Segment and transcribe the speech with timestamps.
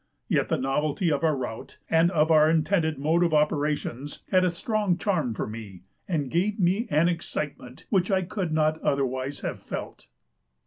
[0.27, 4.49] Yet the novelty of our route, and of our intended mode of operations, had a
[4.49, 9.61] strong charm for me, and gave me an excitement which I could not otherwise have
[9.61, 10.07] felt.